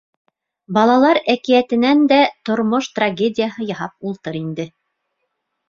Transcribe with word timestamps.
Балалар 0.77 1.19
әкиәтенән 1.33 2.01
дә 2.13 2.19
тормош 2.51 2.89
трагедияһы 2.97 3.71
яһап 3.75 4.11
ултыр 4.13 4.43
инде. 4.43 4.69